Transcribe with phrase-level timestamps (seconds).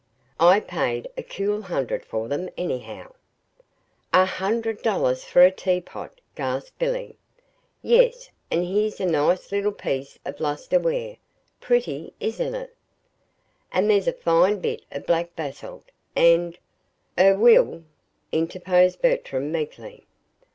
[0.39, 3.13] I paid a cool hundred for them, anyhow."
[4.11, 7.19] "A hundred dollars for a teapot!" gasped Billy.
[7.83, 11.17] "Yes; and here's a nice little piece of lustre ware.
[11.59, 12.75] Pretty isn't it?
[13.71, 15.91] And there's a fine bit of black basalt.
[16.15, 16.57] And"
[17.19, 17.83] "Er Will,"
[18.31, 20.07] interposed Bertram, meekly.